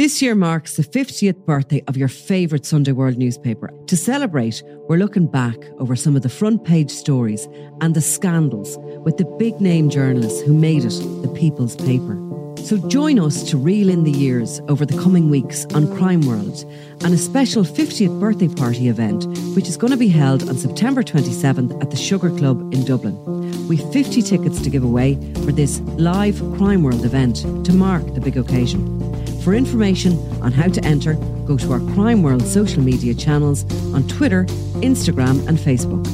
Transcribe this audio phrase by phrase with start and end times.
[0.00, 3.70] This year marks the 50th birthday of your favourite Sunday World newspaper.
[3.86, 7.46] To celebrate, we're looking back over some of the front page stories
[7.82, 12.16] and the scandals with the big name journalists who made it the people's paper.
[12.64, 16.64] So join us to reel in the years over the coming weeks on Crime World
[17.04, 21.02] and a special 50th birthday party event, which is going to be held on September
[21.02, 23.68] 27th at the Sugar Club in Dublin.
[23.68, 28.20] We've 50 tickets to give away for this live Crime World event to mark the
[28.22, 28.98] big occasion.
[29.42, 31.14] For information on how to enter,
[31.46, 34.44] go to our Crime World social media channels on Twitter,
[34.82, 36.06] Instagram, and Facebook.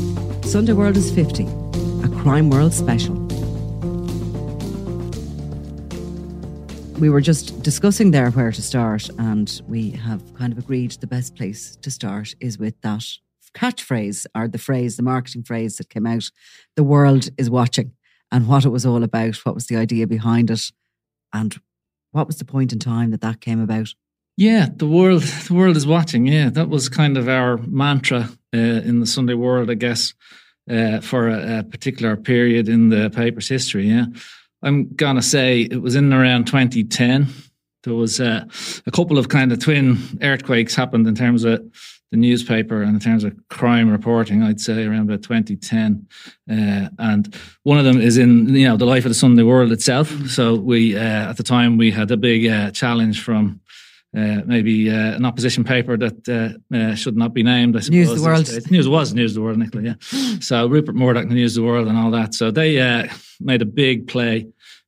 [0.45, 3.17] Sunday World is 50, a Crime World special.
[7.01, 11.09] We were just discussing there where to start, and we have kind of agreed the
[11.09, 13.05] best place to start is with that
[13.55, 16.31] catchphrase or the phrase, the marketing phrase that came out
[16.77, 17.91] the world is watching
[18.31, 20.71] and what it was all about, what was the idea behind it,
[21.33, 21.61] and
[22.17, 23.95] what was the point in time that that came about?
[24.39, 26.27] Yeah, the world, the world is watching.
[26.27, 30.15] Yeah, that was kind of our mantra uh, in the Sunday World, I guess,
[30.69, 33.89] uh, for a, a, particular period in the paper's history.
[33.89, 34.07] Yeah,
[34.63, 37.29] I'm gonna say it was in around 2010.
[37.85, 38.45] There was uh,
[38.87, 41.63] a couple of kind of twin earthquakes happened in terms of
[42.11, 46.07] the newspaper and in terms of crime reporting, I'd say around about 2010.
[46.49, 47.35] Uh, and
[47.65, 50.09] one of them is in, you know, the life of the Sunday World itself.
[50.29, 53.61] So we, uh, at the time, we had a big uh, challenge from
[54.17, 57.77] uh, maybe uh, an opposition paper that uh, should not be named.
[57.77, 58.09] I suppose.
[58.09, 58.71] News the World.
[58.71, 59.85] News was News the World, Nicola.
[59.85, 59.95] Yeah.
[60.41, 62.35] so Rupert Murdoch, News the World, and all that.
[62.35, 63.09] So they
[63.41, 64.47] made a big play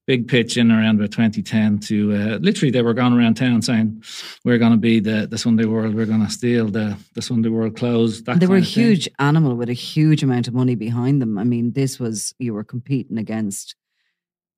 [0.08, 4.02] big pitch in around about 2010 to uh, literally they were going around town saying
[4.42, 7.50] we're going to be the, the Sunday World, we're going to steal the, the Sunday
[7.50, 8.22] World clothes.
[8.22, 9.14] they were a huge thing.
[9.18, 11.36] animal with a huge amount of money behind them.
[11.36, 13.76] I mean, this was you were competing against.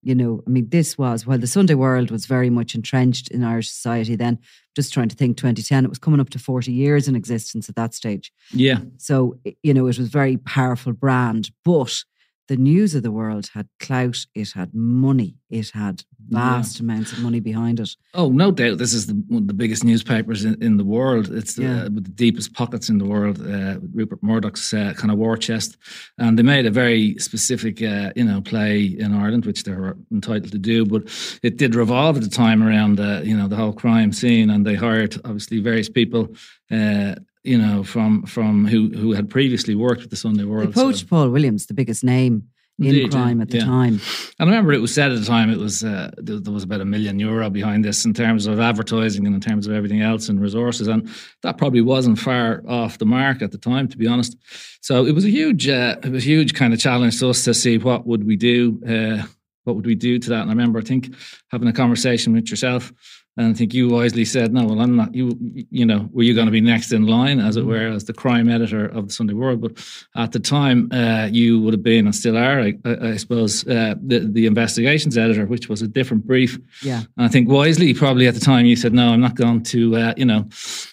[0.02, 3.44] You know, I mean, this was while the Sunday World was very much entrenched in
[3.44, 4.38] Irish society then.
[4.74, 7.74] Just trying to think, 2010, it was coming up to 40 years in existence at
[7.74, 8.32] that stage.
[8.50, 8.78] Yeah.
[8.96, 12.02] So, you know, it was very powerful brand, but
[12.50, 16.82] the news of the world had clout, it had money, it had vast yeah.
[16.82, 17.90] amounts of money behind it.
[18.12, 18.78] Oh, no doubt.
[18.78, 21.30] This is the, one of the biggest newspapers in, in the world.
[21.30, 21.82] It's the, yeah.
[21.82, 23.38] uh, with the deepest pockets in the world.
[23.40, 25.76] Uh, Rupert Murdoch's uh, kind of war chest,
[26.18, 29.96] and they made a very specific, uh, you know, play in Ireland, which they were
[30.10, 30.84] entitled to do.
[30.84, 31.02] But
[31.44, 34.66] it did revolve at the time around, uh, you know, the whole crime scene, and
[34.66, 36.34] they hired obviously various people
[36.72, 40.68] uh, you know, from from who who had previously worked with the Sunday World.
[40.68, 41.06] They poached so.
[41.06, 43.64] Paul Williams, the biggest name Indeed, in crime at the yeah.
[43.64, 44.00] time.
[44.38, 46.80] And I remember it was said at the time it was uh, there was about
[46.80, 50.28] a million euro behind this in terms of advertising and in terms of everything else
[50.28, 51.08] and resources, and
[51.42, 54.36] that probably wasn't far off the mark at the time, to be honest.
[54.80, 57.44] So it was a huge, uh, it was a huge kind of challenge to us
[57.44, 59.26] to see what would we do, uh,
[59.64, 60.40] what would we do to that.
[60.40, 61.14] And I remember, I think,
[61.48, 62.92] having a conversation with yourself
[63.36, 65.38] and I think you wisely said, no, well, I'm not, you,
[65.70, 68.12] you know, were you going to be next in line, as it were, as the
[68.12, 69.60] crime editor of the Sunday World?
[69.60, 69.72] But
[70.16, 73.94] at the time, uh, you would have been, and still are, I, I suppose, uh,
[74.04, 76.58] the, the investigations editor, which was a different brief.
[76.82, 77.02] Yeah.
[77.16, 79.96] And I think wisely, probably at the time, you said, no, I'm not going to,
[79.96, 80.48] uh, you know,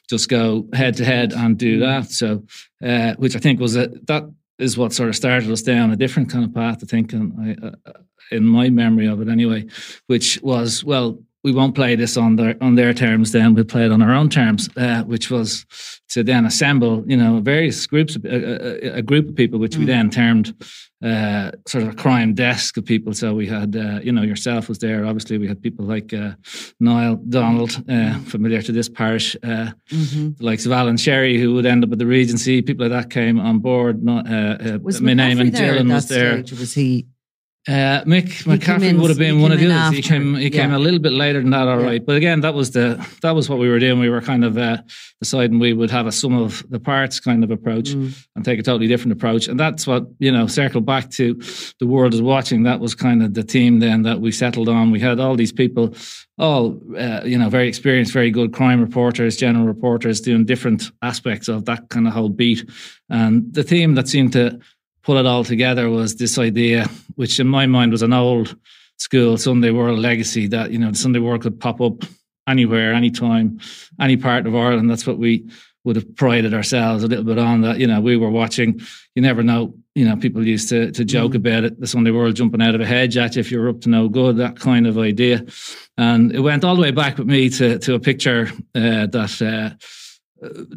[0.09, 1.89] just go head to head and do mm-hmm.
[1.89, 2.11] that.
[2.11, 2.43] So,
[2.83, 4.23] uh, which I think was a, that
[4.59, 7.67] is what sort of started us down a different kind of path of thinking, I,
[7.67, 7.93] uh,
[8.29, 9.65] in my memory of it anyway,
[10.07, 13.31] which was, well, we won't play this on their on their terms.
[13.31, 15.65] Then we'll play it on our own terms, uh, which was
[16.09, 19.79] to then assemble, you know, various groups, a, a, a group of people, which mm.
[19.79, 20.53] we then termed
[21.01, 23.13] uh, sort of a crime desk of people.
[23.13, 25.05] So we had, uh, you know, yourself was there.
[25.05, 26.31] Obviously, we had people like uh,
[26.81, 30.43] Niall Donald, uh, familiar to this parish, uh, mm-hmm.
[30.43, 32.61] likes of Alan Sherry, who would end up at the Regency.
[32.61, 34.03] People like that came on board.
[34.03, 34.25] Not,
[34.81, 36.43] was my name and Dylan was there.
[36.59, 37.07] Was he?
[37.67, 39.97] Uh, Mick McCaffrey would have been one of the others.
[39.97, 40.35] He came.
[40.35, 41.67] He came a little bit later than that.
[41.67, 41.85] All yeah.
[41.85, 43.99] right, but again, that was the that was what we were doing.
[43.99, 44.77] We were kind of uh,
[45.19, 48.17] deciding we would have a sum of the parts kind of approach mm.
[48.37, 49.49] and take a totally different approach.
[49.49, 50.47] And that's what you know.
[50.47, 51.33] Circle back to
[51.81, 52.63] the world is watching.
[52.63, 54.91] That was kind of the team then that we settled on.
[54.91, 55.93] We had all these people,
[56.37, 61.49] all uh, you know, very experienced, very good crime reporters, general reporters, doing different aspects
[61.49, 62.63] of that kind of whole beat.
[63.09, 64.57] And the team that seemed to
[65.07, 68.57] pull it all together was this idea, which in my mind was an old
[68.97, 72.03] school Sunday World legacy that, you know, the Sunday World could pop up
[72.45, 73.57] anywhere, anytime,
[74.01, 74.89] any part of Ireland.
[74.89, 75.49] That's what we
[75.85, 78.81] would have prided ourselves a little bit on that, you know, we were watching,
[79.15, 81.37] you never know, you know, people used to to joke mm.
[81.37, 83.79] about it, the Sunday World jumping out of a hedge at you if you're up
[83.81, 85.45] to no good, that kind of idea.
[85.97, 89.41] And it went all the way back with me to to a picture uh, that
[89.41, 89.77] uh,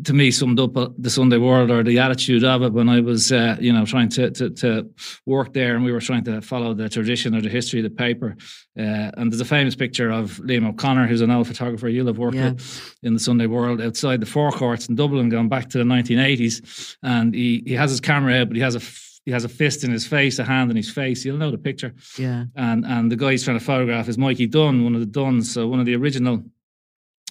[0.04, 3.00] to me summed up uh, the Sunday world or the attitude of it when I
[3.00, 4.90] was, uh, you know, trying to, to, to
[5.26, 7.90] work there and we were trying to follow the tradition or the history of the
[7.90, 8.36] paper.
[8.78, 12.18] Uh, and there's a famous picture of Liam O'Connor, who's an old photographer you'll have
[12.18, 12.52] worked yeah.
[12.52, 15.84] with in the Sunday world outside the Four Courts in Dublin, going back to the
[15.84, 16.96] 1980s.
[17.02, 18.80] And he, he has his camera out, but he has a
[19.26, 21.26] he has a fist in his face, a hand in his face.
[21.26, 21.94] You'll know the picture.
[22.18, 22.46] Yeah.
[22.56, 25.52] And and the guy he's trying to photograph is Mikey Dunne, one of the Dunnes,
[25.52, 26.42] so one of the original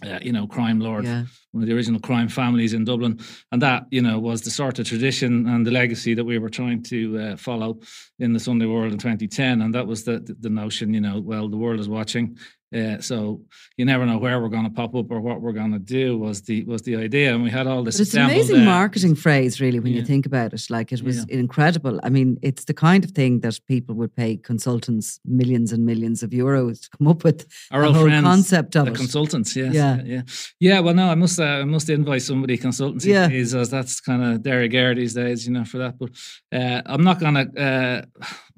[0.05, 1.25] uh, you know, crime lord, yeah.
[1.51, 3.19] one of the original crime families in Dublin,
[3.51, 6.49] and that you know was the sort of tradition and the legacy that we were
[6.49, 7.79] trying to uh, follow
[8.19, 11.49] in the Sunday World in 2010, and that was the the notion, you know, well,
[11.49, 12.37] the world is watching.
[12.75, 13.41] Uh, so
[13.77, 16.17] you never know where we're going to pop up or what we're going to do
[16.17, 17.97] was the was the idea, and we had all this.
[17.97, 19.99] But it's an amazing marketing phrase, really, when yeah.
[19.99, 20.61] you think about it.
[20.69, 21.39] Like it was yeah.
[21.39, 21.99] incredible.
[22.03, 26.21] I mean, it's the kind of thing that people would pay consultants millions and millions
[26.21, 27.47] of euros to come up with.
[27.71, 28.97] Our the whole friends, concept of the it.
[28.97, 30.21] consultants, yes, yeah, yeah,
[30.59, 30.79] yeah.
[30.79, 33.27] Well, no, I must uh, I must invite somebody consultancy yeah.
[33.27, 35.97] fees, as that's kind of de rigueur these days, you know, for that.
[35.97, 36.11] But
[36.51, 38.07] uh, I'm not going to.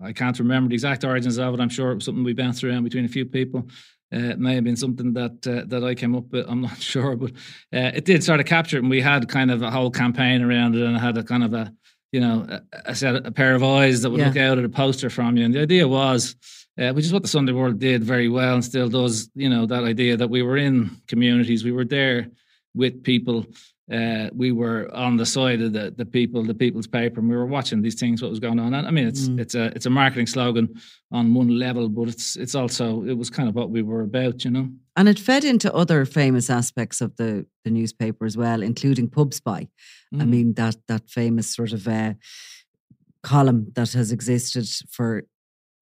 [0.04, 1.60] I can't remember the exact origins of it.
[1.60, 3.68] I'm sure it was something we bounced around between a few people.
[4.14, 6.46] Uh, it may have been something that uh, that I came up with.
[6.50, 7.32] I'm not sure, but
[7.74, 10.42] uh, it did sort of capture it, and we had kind of a whole campaign
[10.42, 11.74] around it, and I had a kind of a
[12.12, 12.62] you know a,
[12.92, 14.28] a set a pair of eyes that would yeah.
[14.28, 15.46] look out at a poster from you.
[15.46, 16.36] And the idea was,
[16.78, 19.30] uh, which is what the Sunday World did very well and still does.
[19.36, 22.28] You know that idea that we were in communities, we were there
[22.74, 23.46] with people
[23.92, 27.36] uh, we were on the side of the, the people, the people's paper, and we
[27.36, 28.74] were watching these things, what was going on.
[28.74, 29.40] And I mean, it's mm.
[29.40, 30.70] it's a it's a marketing slogan
[31.12, 34.46] on one level, but it's it's also it was kind of what we were about,
[34.46, 34.70] you know.
[34.96, 39.34] And it fed into other famous aspects of the the newspaper as well, including Pub
[39.34, 39.68] Spy.
[40.14, 40.22] Mm.
[40.22, 42.14] I mean that that famous sort of uh,
[43.24, 45.24] column that has existed for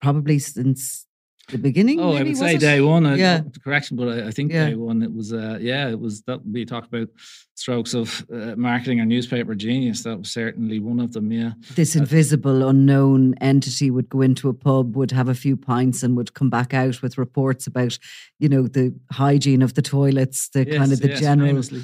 [0.02, 1.08] probably since
[1.50, 2.00] the beginning.
[2.00, 2.60] Oh, maybe, I would say it?
[2.60, 3.06] day one.
[3.18, 4.70] Yeah, correction, but I, I think yeah.
[4.70, 5.34] day one it was.
[5.34, 7.10] Uh, yeah, it was that we talked about
[7.58, 10.04] strokes of uh, marketing or newspaper genius.
[10.04, 11.32] That was certainly one of them.
[11.32, 16.04] Yeah, this invisible, unknown entity would go into a pub, would have a few pints,
[16.04, 17.98] and would come back out with reports about,
[18.40, 21.48] you know, the hygiene of the toilets, the yes, kind of the yes, general.
[21.50, 21.84] Famously.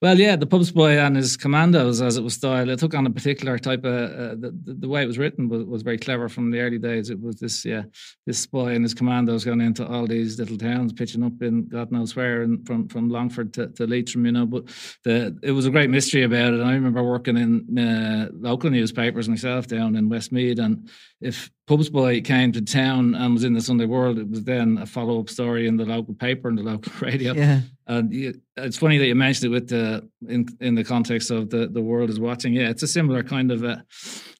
[0.00, 3.06] Well, yeah, the Pub Spy and his commandos, as it was styled, it took on
[3.06, 6.28] a particular type of uh, the, the, way it was written was, was very clever
[6.28, 7.10] from the early days.
[7.10, 7.82] It was this, yeah,
[8.26, 11.90] this spy and his commandos going into all these little towns, pitching up in God
[11.92, 14.46] knows where, and from from Longford to, to Leitrim, you know.
[14.46, 14.64] But
[15.08, 16.60] the it was a great mystery about it.
[16.60, 20.90] I remember working in uh, local newspapers myself down in Westmeath, and
[21.22, 24.76] if Pub Spy came to town and was in the Sunday World, it was then
[24.76, 27.32] a follow up story in the local paper and the local radio.
[27.32, 27.60] Yeah.
[27.86, 28.12] And
[28.58, 31.82] it's funny that you mentioned it with the in in the context of the the
[31.82, 32.52] world is watching.
[32.52, 33.82] Yeah, it's a similar kind of a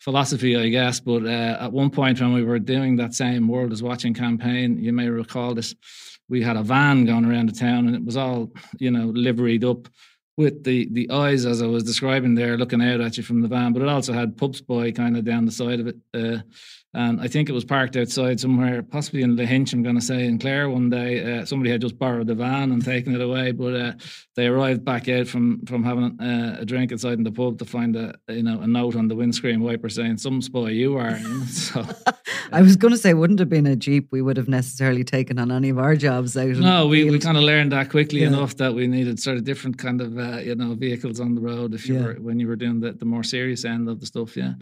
[0.00, 1.00] philosophy, I guess.
[1.00, 4.78] But uh, at one point when we were doing that same world is watching campaign,
[4.78, 5.74] you may recall this.
[6.28, 9.64] We had a van going around the town, and it was all you know liveried
[9.64, 9.88] up
[10.38, 13.48] with the the eyes as I was describing there, looking out at you from the
[13.48, 13.72] van.
[13.72, 15.96] But it also had Pub Spy kind of down the side of it.
[16.14, 16.38] Uh,
[16.98, 20.24] and I think it was parked outside somewhere, possibly in Lahinch, I'm going to say,
[20.24, 21.38] in Clare one day.
[21.38, 23.92] Uh, somebody had just borrowed the van and taken it away, but uh,
[24.34, 27.64] they arrived back out from from having uh, a drink inside in the pub to
[27.64, 31.16] find a you know a note on the windscreen wiper saying "Some spy you are."
[31.46, 31.86] so,
[32.52, 35.38] I was going to say, wouldn't have been a jeep we would have necessarily taken
[35.38, 36.48] on any of our jobs out.
[36.48, 38.26] No, we, we kind of learned that quickly yeah.
[38.26, 41.40] enough that we needed sort of different kind of uh, you know vehicles on the
[41.40, 42.06] road if you yeah.
[42.06, 44.36] were when you were doing the, the more serious end of the stuff.
[44.36, 44.54] Yeah,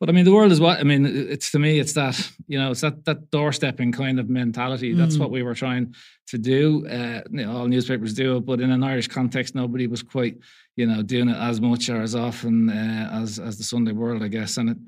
[0.00, 1.06] but I mean the world is what I mean.
[1.06, 2.16] It's to me it's that
[2.52, 4.90] you know it's that that doorstepping kind of mentality.
[5.00, 5.20] That's Mm.
[5.22, 5.86] what we were trying
[6.32, 6.86] to do.
[6.96, 10.36] Uh, you know, all newspapers do it, but in an Irish context, nobody was quite
[10.80, 14.22] you know doing it as much or as often uh, as as the Sunday World,
[14.22, 14.78] I guess, and it.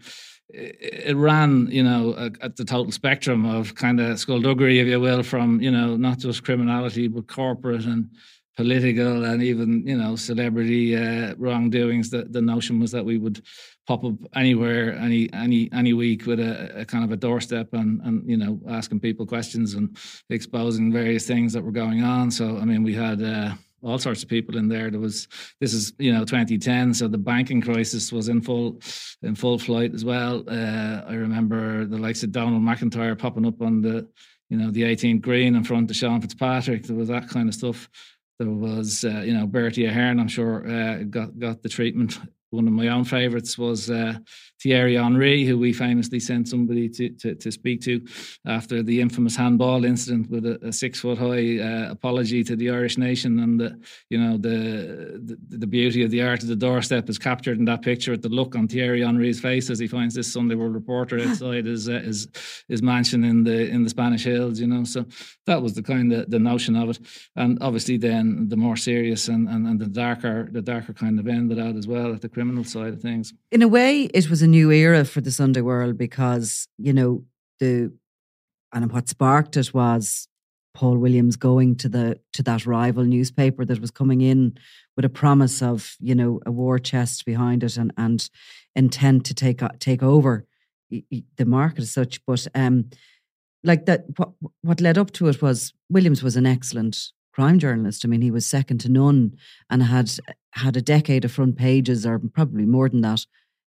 [1.10, 5.00] It ran, you know, at- at the total spectrum of kind of skullduggery, if you
[5.06, 8.02] will, from you know not just criminality but corporate and
[8.56, 12.10] political and even you know celebrity uh, wrongdoings.
[12.10, 13.38] The the notion was that we would
[13.86, 18.00] pop up anywhere, any any any week with a, a kind of a doorstep and
[18.02, 19.96] and you know asking people questions and
[20.30, 22.30] exposing various things that were going on.
[22.30, 23.22] So I mean, we had.
[23.22, 24.90] Uh, all sorts of people in there.
[24.90, 25.28] There was
[25.60, 28.80] this is you know 2010, so the banking crisis was in full
[29.22, 30.42] in full flight as well.
[30.48, 34.08] Uh, I remember the likes of Donal MacIntyre popping up on the
[34.48, 36.84] you know the 18th green in front of Sean Fitzpatrick.
[36.84, 37.88] There was that kind of stuff.
[38.38, 40.20] There was uh, you know Bertie Ahern.
[40.20, 42.18] I'm sure uh, got got the treatment.
[42.56, 44.14] One of my own favourites was uh,
[44.60, 48.04] Thierry Henry, who we famously sent somebody to, to, to speak to
[48.46, 52.70] after the infamous handball incident with a, a six foot high uh, apology to the
[52.70, 53.38] Irish nation.
[53.40, 57.18] And the, you know the, the the beauty of the art of the doorstep is
[57.18, 58.12] captured in that picture.
[58.12, 61.66] With the look on Thierry Henry's face as he finds this Sunday World Reporter outside
[61.66, 62.28] his uh, his
[62.68, 64.58] his mansion in the in the Spanish Hills.
[64.58, 65.04] You know, so
[65.46, 66.98] that was the kind of the notion of it.
[67.36, 71.26] And obviously, then the more serious and, and, and the darker the darker kind of
[71.28, 73.32] end of that as well at the criminal side of things.
[73.50, 77.24] in a way, it was a new era for the Sunday World because you know
[77.60, 77.92] the
[78.72, 80.28] and what sparked it was
[80.74, 84.58] Paul Williams going to the to that rival newspaper that was coming in
[84.94, 88.28] with a promise of you know a war chest behind it and and
[88.74, 90.46] intent to take take over
[90.90, 92.24] the market as such.
[92.26, 92.90] But um,
[93.64, 94.30] like that, what
[94.62, 98.04] what led up to it was Williams was an excellent crime journalist.
[98.04, 99.36] I mean, he was second to none
[99.70, 100.10] and had
[100.52, 103.26] had a decade of front pages, or probably more than that,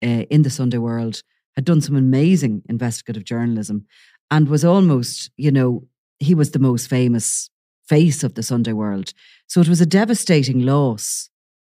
[0.03, 1.23] uh, in the Sunday World.
[1.55, 3.85] Had done some amazing investigative journalism,
[4.31, 5.87] and was almost, you know,
[6.19, 7.49] he was the most famous
[7.87, 9.13] face of the Sunday World.
[9.47, 11.29] So it was a devastating loss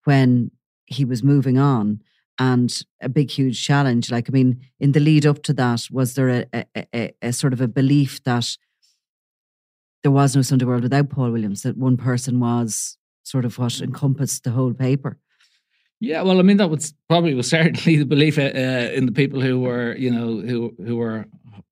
[0.04, 0.50] when
[0.86, 2.02] he was moving on
[2.38, 4.10] and a big, huge challenge.
[4.10, 7.32] Like, I mean, in the lead up to that, was there a, a, a, a
[7.32, 8.56] sort of a belief that
[10.02, 13.80] there was no Sunday World without Paul Williams, that one person was sort of what
[13.80, 15.18] encompassed the whole paper?
[16.02, 19.40] Yeah, well, I mean, that was probably was certainly the belief uh, in the people
[19.40, 21.26] who were, you know, who who were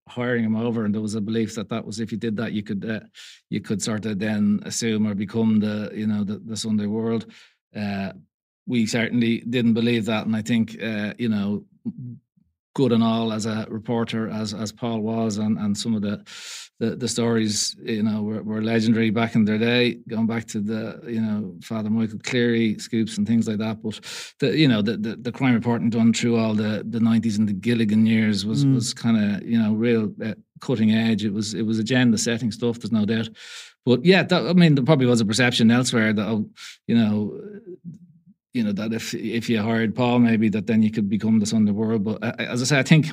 [0.06, 2.52] hiring him over, and there was a belief that that was if you did that,
[2.52, 3.00] you could uh,
[3.48, 7.26] you could sort of then assume or become the, you know, the, the Sunday World.
[7.74, 8.12] Uh,
[8.68, 11.64] we certainly didn't believe that, and I think, uh, you know,
[12.76, 16.22] good and all as a reporter as as Paul was, and and some of the
[16.80, 20.60] the, the stories, you know, were, were legendary back in their day, going back to
[20.60, 23.82] the, you know, Father Michael Cleary scoops and things like that.
[23.82, 24.00] But
[24.40, 27.46] the, you know, the the, the crime reporting done through all the the nineties and
[27.48, 28.74] the Gilligan years was Mm.
[28.74, 31.22] was kind of you know real uh, cutting edge.
[31.24, 32.78] It was it was agenda setting stuff.
[32.78, 33.28] There's no doubt.
[33.86, 36.44] But yeah, that, I mean, there probably was a perception elsewhere that, oh,
[36.86, 37.40] you know,
[38.52, 41.46] you know that if if you hired Paul, maybe that then you could become the
[41.46, 42.04] Sunday World.
[42.04, 43.06] But uh, as I say, I think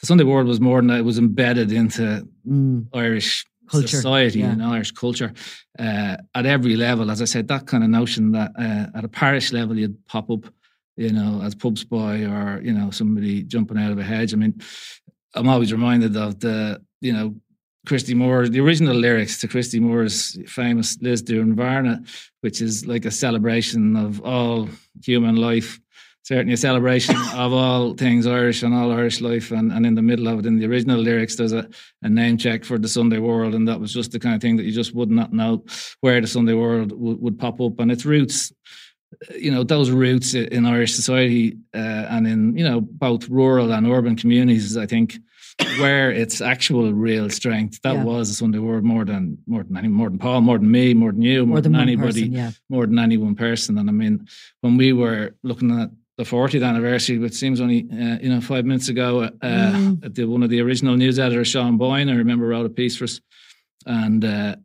[0.00, 2.86] the Sunday World was more than that; it was embedded into Mm.
[2.94, 4.52] Irish Culture, society yeah.
[4.52, 5.32] and Irish culture
[5.78, 7.10] uh, at every level.
[7.10, 10.30] As I said, that kind of notion that uh, at a parish level you'd pop
[10.30, 10.46] up,
[10.96, 14.32] you know, as Pub Spy or you know somebody jumping out of a hedge.
[14.32, 14.58] I mean,
[15.34, 17.34] I'm always reminded of the you know.
[17.86, 22.06] Christy Moore, the original lyrics to Christy Moore's famous Lisdoonvarna,
[22.40, 24.68] which is like a celebration of all
[25.02, 25.80] human life,
[26.22, 29.50] certainly a celebration of all things Irish and all Irish life.
[29.50, 31.68] And, and in the middle of it, in the original lyrics, there's a,
[32.02, 33.54] a name check for the Sunday World.
[33.54, 35.64] And that was just the kind of thing that you just would not know
[36.00, 37.80] where the Sunday World would, would pop up.
[37.80, 38.52] And its roots,
[39.34, 43.86] you know, those roots in Irish society uh, and in, you know, both rural and
[43.86, 45.18] urban communities, I think,
[45.78, 47.80] where its actual real strength.
[47.82, 48.04] That Yeah.
[48.04, 50.94] was the Sunday World more than more than any more than Paul, more than me,
[50.94, 52.50] more than you, more, More than one anybody person, yeah.
[52.68, 53.78] more than any one person.
[53.78, 54.26] And I mean,
[54.60, 58.64] when we were looking at the 40th anniversary, which seems only uh, you know five
[58.64, 60.04] minutes ago, uh, Mm.
[60.04, 62.96] at the, one of the original news editors, Sean Boyne, I remember wrote a piece
[62.96, 63.20] for us,
[63.86, 64.56] and uh,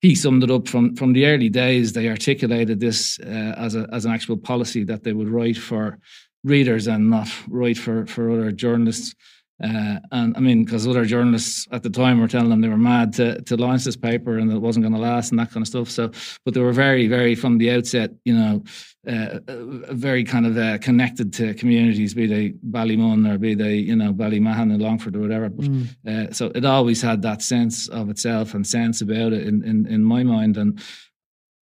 [0.00, 1.92] he summed it up from from the early days.
[1.92, 5.98] They articulated this uh, as a as an actual policy that they would write for
[6.44, 9.14] readers and not write for for other journalists.
[9.62, 12.76] Uh, and I mean, because other journalists at the time were telling them they were
[12.76, 15.62] mad to, to launch this paper and it wasn't going to last and that kind
[15.62, 15.90] of stuff.
[15.90, 16.12] So,
[16.44, 18.62] but they were very, very from the outset, you know,
[19.08, 23.74] uh, uh, very kind of uh, connected to communities, be they Ballymun or be they,
[23.76, 25.48] you know, Ballymahon and Longford or whatever.
[25.48, 25.86] But, Mm.
[26.06, 29.86] uh, so it always had that sense of itself and sense about it in, in,
[29.86, 30.56] in my mind.
[30.56, 30.80] And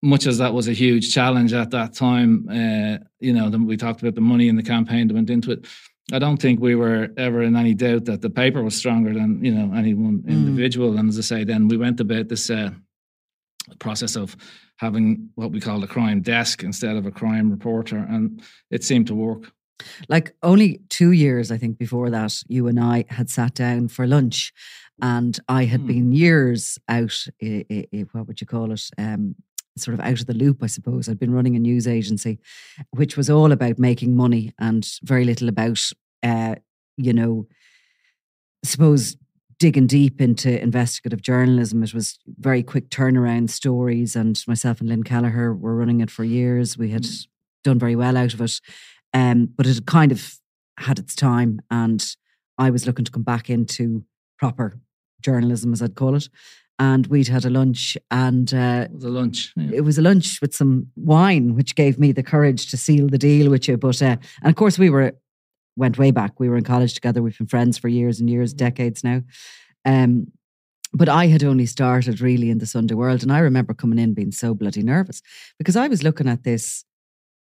[0.04, 3.78] much as that was a huge challenge at that time, uh, you know, the, we
[3.78, 5.66] talked about the money in the campaign that went into it.
[6.14, 9.44] I don't think we were ever in any doubt that the paper was stronger than
[9.44, 10.28] you know any one Mm.
[10.30, 10.98] individual.
[10.98, 12.72] And as I say, then we went about this uh,
[13.80, 14.38] process of
[14.78, 19.08] having what we call a crime desk instead of a crime reporter, and it seemed
[19.08, 19.52] to work.
[20.08, 24.06] Like only two years, I think, before that, you and I had sat down for
[24.06, 24.54] lunch,
[25.02, 25.88] and I had Hmm.
[25.88, 27.26] been years out.
[27.42, 28.90] i- i- i- what would you call it?
[28.98, 29.36] Um,
[29.78, 31.10] sort of out of the loop, I suppose.
[31.10, 32.40] I'd been running a news agency,
[32.92, 35.82] which was all about making money and very little about,
[36.24, 36.56] uh,
[36.98, 37.48] you know,
[38.64, 39.18] I suppose
[39.60, 41.84] digging deep into investigative journalism.
[41.84, 46.24] It was very quick turnaround stories, and myself and Lynn Callagher were running it for
[46.24, 46.78] years.
[46.78, 47.06] We had
[47.64, 48.60] done very well out of it.
[49.14, 50.36] Um, but it had kind of
[50.78, 52.06] had its time, and
[52.58, 54.04] I was looking to come back into
[54.38, 54.80] proper
[55.22, 56.28] journalism, as I'd call it.
[56.78, 59.54] And we'd had a lunch, and uh, It was a lunch.
[59.56, 59.70] yeah.
[59.76, 63.18] it was a lunch with some wine, which gave me the courage to seal the
[63.18, 63.78] deal with you.
[63.78, 65.14] But uh, and of course, we were
[65.78, 66.40] went way back.
[66.40, 67.22] We were in college together.
[67.22, 69.22] We've been friends for years and years, decades now.
[69.86, 70.28] Um,
[70.94, 74.14] but I had only started really in the Sunday world, and I remember coming in
[74.14, 75.22] being so bloody nervous
[75.58, 76.84] because I was looking at this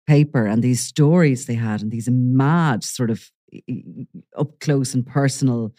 [0.06, 3.30] paper and these stories they had, and these mad sort of
[4.36, 5.72] up close and personal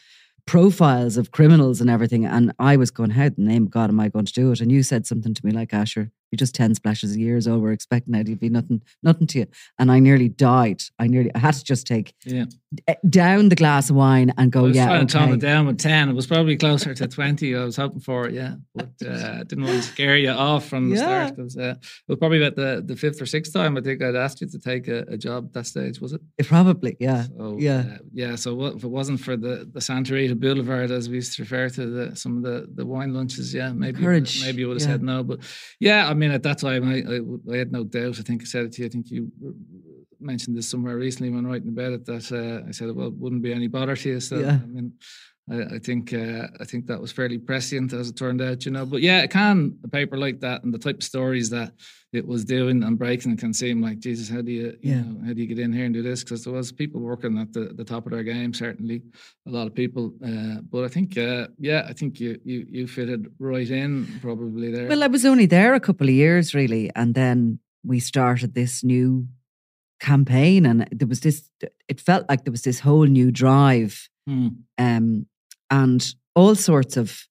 [0.50, 2.26] profiles of criminals and everything.
[2.26, 4.62] And I was going, how the name of God am I going to do it?
[4.62, 7.48] And you said something to me like, Asher, you're just 10 splashes a year is
[7.48, 8.20] all we're expecting now.
[8.26, 9.46] You'd be nothing, nothing to you.
[9.80, 10.82] And I nearly died.
[11.00, 12.46] I nearly, I had to just take Yeah.
[12.88, 14.86] eh, down the glass of wine and go, I was yeah.
[14.88, 16.10] trying to tone it down with 10.
[16.10, 17.56] It was probably closer to 20.
[17.56, 18.56] I was hoping for it, yeah.
[18.76, 21.28] But uh, I didn't want to scare you off from the Yeah.
[21.28, 21.36] start.
[21.38, 24.16] 'cause, uh, it was probably about the, the fifth or sixth time I think I'd
[24.16, 26.22] asked you to take a, a job at that stage, was it?
[26.40, 27.24] Eh, Probably, yeah.
[27.38, 27.80] So, yeah.
[27.80, 28.36] uh, yeah.
[28.36, 31.44] So what, if it wasn't for the, the Santa Rita Boulevard, as we used to
[31.44, 34.80] refer to the, some of the, the wine lunches, yeah, maybe Courage, maybe you would
[34.82, 34.94] have yeah.
[34.96, 35.24] said no.
[35.24, 35.40] But
[35.80, 38.20] yeah, I mean, at that time, I, I, I had no doubt.
[38.20, 38.88] I think I said it to you.
[38.88, 39.32] I think you
[40.20, 43.42] mentioned this somewhere recently when writing about it that uh, I said, well, it wouldn't
[43.42, 44.20] be any bother to you.
[44.20, 44.60] So, Yeah.
[44.64, 44.94] I mean,
[45.52, 48.72] I, I think uh, I think that was fairly prescient as it turned out, you
[48.72, 48.86] know.
[48.86, 51.74] But yeah, it can a paper like that and the type of stories that
[52.12, 54.30] it was doing and breaking can seem like Jesus.
[54.30, 55.02] How do you, you Yeah.
[55.02, 56.24] know, how do you get in here and do this?
[56.24, 59.04] Because there was people working at the, the top of their game, certainly
[59.48, 60.14] a lot of people.
[60.26, 64.72] Uh, but I think, uh, yeah, I think you you you fitted right in probably
[64.72, 64.88] there.
[64.88, 66.90] Well, I was only there a couple of years, really.
[66.96, 69.28] And then we started this new
[70.00, 71.50] campaign, and there was this,
[71.88, 74.48] it felt like there was this whole new drive Hmm.
[74.78, 75.26] um,
[75.70, 77.28] and all sorts of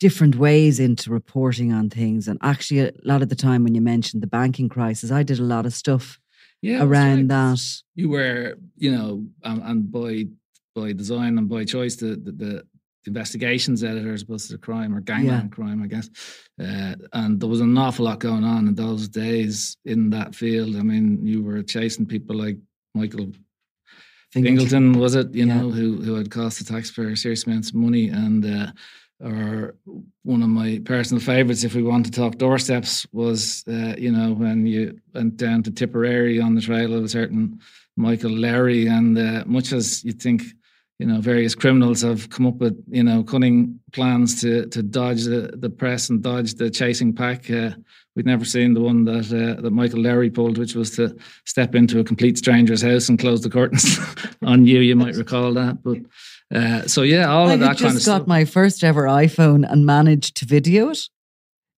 [0.00, 2.26] different ways into reporting on things.
[2.26, 5.38] And actually, a lot of the time when you mentioned the banking crisis, I did
[5.38, 6.18] a lot of stuff
[6.60, 7.28] yeah, around right.
[7.28, 7.60] that.
[7.94, 10.26] you were, you know, um, and by
[10.74, 12.64] by design and by choice, the the, the
[13.06, 16.08] investigations editor as opposed to the crime or gangland crime, I guess.
[16.60, 20.76] Uh, and there was an awful lot going on in those days in that field.
[20.76, 22.58] I mean, you were chasing people like
[22.94, 23.32] Michael
[24.32, 25.34] Fingleton, was it?
[25.34, 25.54] You Yeah.
[25.62, 28.72] know, who who had cost the taxpayer serious amounts of money, and uh,
[29.20, 29.74] or
[30.22, 34.32] one of my personal favourites, if we want to talk doorsteps, was uh, you know
[34.32, 37.60] when you went down to Tipperary on the trail of a certain
[37.96, 40.42] Michael Lowry, and uh, much as you think.
[41.02, 45.24] You know, various criminals have come up with you know cunning plans to to dodge
[45.24, 47.50] the, the press and dodge the chasing pack.
[47.50, 47.70] Uh,
[48.14, 51.74] we'd never seen the one that uh, that Michael Lowry pulled, which was to step
[51.74, 53.98] into a complete stranger's house and close the curtains
[54.42, 54.78] on you.
[54.78, 55.98] You might recall that, but
[56.56, 59.84] uh, so yeah, all I of that kind of got my first ever iPhone and
[59.84, 61.08] managed to video it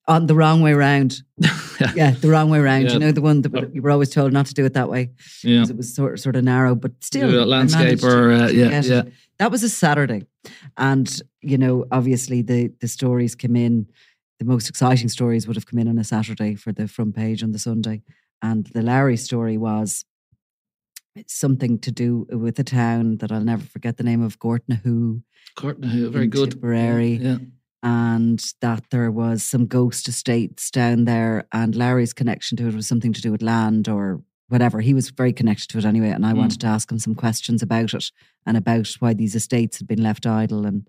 [0.07, 1.23] on the wrong way round.
[1.95, 2.85] yeah, the wrong way round.
[2.85, 2.93] Yeah.
[2.95, 5.11] You know, the one that you were always told not to do it that way
[5.43, 8.49] yeah, because it was sort sort of narrow, but still, Yeah, I landscape or uh,
[8.49, 8.85] yeah, it.
[8.87, 9.03] yeah,
[9.39, 10.27] That was a Saturday,
[10.77, 13.87] and you know, obviously the the stories came in.
[14.41, 17.43] The most exciting stories would have come in on a Saturday for the front page
[17.43, 18.03] on the Sunday,
[18.43, 20.05] and the Lowry story was
[21.29, 25.23] something to do with a town that I'll never forget the name of Gortnahoe
[25.57, 26.51] Courtney, very good.
[26.51, 27.13] Tipperary.
[27.15, 27.37] Yeah,
[27.85, 32.89] and that there was some ghost estates down there, and Lowry's connection to it was
[32.89, 34.81] something to do with land or whatever.
[34.81, 36.39] He was very connected to it anyway, and I Mm.
[36.39, 38.11] wanted to ask him some questions about it
[38.47, 40.89] and about why these estates had been left idle and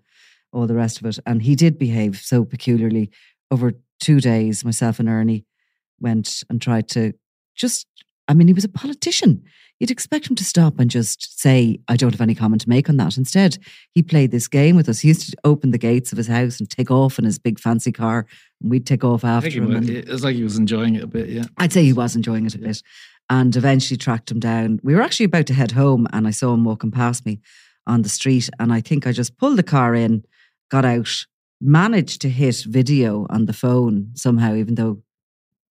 [0.52, 1.18] all the rest of it.
[1.26, 3.10] And he did behave so peculiarly
[3.50, 4.64] over two days.
[4.64, 5.44] Myself and Ernie
[6.00, 7.12] went and tried to
[7.54, 7.86] just.
[8.28, 9.42] I mean, he was a politician.
[9.78, 12.88] You'd expect him to stop and just say, I don't have any comment to make
[12.88, 13.18] on that.
[13.18, 13.58] Instead,
[13.92, 15.00] he played this game with us.
[15.00, 17.58] He used to open the gates of his house and take off in his big
[17.60, 18.26] fancy car,
[18.60, 19.68] and we'd take off after him.
[19.68, 21.28] was, and it was like he was enjoying it a bit.
[21.28, 22.82] Yeah, I'd say he was enjoying it a bit.
[23.28, 24.78] And eventually tracked him down.
[24.84, 27.40] We were actually about to head home, and I saw him walking past me
[27.86, 28.48] on the street.
[28.58, 30.24] And I think I just pulled the car in,
[30.70, 31.26] got out,
[31.60, 35.02] managed to hit video on the phone somehow, even though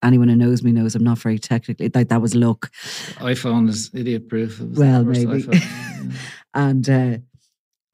[0.05, 2.71] anyone who knows me knows I'm not very technically like that was luck.
[3.17, 4.59] iPhone is idiot proof.
[4.59, 5.45] Well, maybe.
[6.53, 7.17] and uh,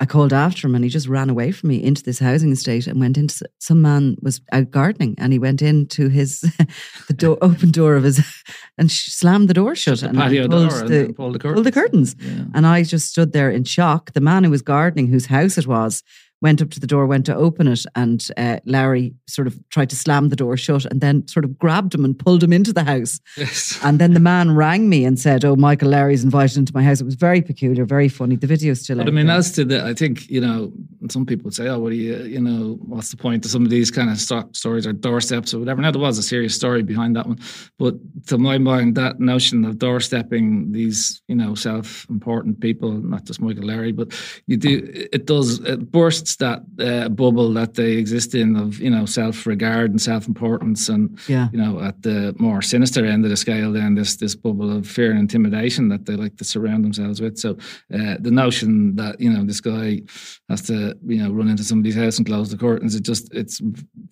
[0.02, 2.88] I called after him and he just ran away from me into this housing estate
[2.88, 6.42] and went into some man was out gardening and he went into his
[7.08, 8.20] the door open door of his
[8.80, 11.56] and slammed the door shut and patio pulled, door the, and pulled the curtains.
[11.56, 12.16] pulled the curtains.
[12.20, 12.46] Yeah.
[12.56, 14.14] And I just stood there in shock.
[14.14, 16.02] The man who was gardening, whose house it was,
[16.42, 19.90] went up to the door, went to open it, and uh, Lowry sort of tried
[19.92, 22.74] to slam the door shut and then sort of grabbed him and pulled him into
[22.74, 23.20] the house.
[23.38, 23.80] Yes.
[23.84, 27.00] And then the man rang me and said, Oh, Michael Lowry's invited into my house.
[27.00, 28.36] It was very peculiar, very funny.
[28.36, 29.38] The video's still But I mean, there.
[29.38, 30.72] as to the, I think you know,
[31.10, 33.64] some people would say, "Oh, what do you, you know, what's the point of some
[33.64, 36.56] of these kind of sto- stories or doorsteps or whatever?" Now there was a serious
[36.56, 37.40] story behind that one,
[37.78, 37.96] but
[38.28, 43.66] to my mind, that notion of doorstepping these, you know, self-important people, not just Michael
[43.68, 44.12] Lowry, but
[44.48, 48.90] you do, it does, it bursts that uh, bubble that they exist in of you
[48.90, 51.50] know self-regard and self-importance, and Yeah.
[51.54, 54.88] you know, at the more sinister end of the scale, then this this bubble of
[54.88, 57.38] fear and intimidation that they like to surround themselves with.
[57.38, 57.52] So
[57.94, 60.02] uh, the notion that you know this guy
[60.50, 63.62] has to you know run into somebody's house and close the curtains, it just it's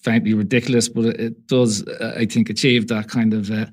[0.01, 3.65] faintly ridiculous, but it, it does uh, I think achieve that kind of uh,